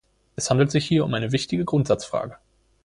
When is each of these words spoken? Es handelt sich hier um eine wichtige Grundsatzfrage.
Es 0.35 0.49
handelt 0.49 0.71
sich 0.71 0.83
hier 0.87 1.05
um 1.05 1.13
eine 1.13 1.31
wichtige 1.31 1.63
Grundsatzfrage. 1.63 2.37